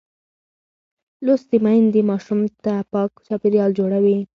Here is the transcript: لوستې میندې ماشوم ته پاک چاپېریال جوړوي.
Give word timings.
لوستې 1.25 1.57
میندې 1.65 2.01
ماشوم 2.09 2.39
ته 2.63 2.73
پاک 2.93 3.11
چاپېریال 3.25 3.69
جوړوي. 3.79 4.17